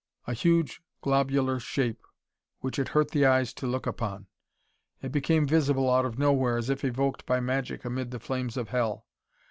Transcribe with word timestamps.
A 0.25 0.33
huge 0.33 0.81
globular 1.01 1.59
shape 1.59 2.03
which 2.61 2.79
it 2.79 2.87
hurt 2.87 3.11
the 3.11 3.23
eyes 3.27 3.53
to 3.53 3.67
look 3.67 3.85
upon. 3.85 4.25
It 4.99 5.11
became 5.11 5.45
visible 5.45 5.91
out 5.93 6.05
of 6.05 6.17
nowhere 6.17 6.57
as 6.57 6.71
if 6.71 6.83
evoked 6.83 7.27
by 7.27 7.39
magic 7.39 7.85
amid 7.85 8.09
the 8.09 8.19
flames 8.19 8.57
of 8.57 8.69
hell. 8.69 9.05